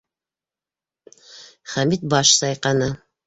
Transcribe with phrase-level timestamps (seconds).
[1.75, 2.91] Хәмит баш сайҡаны.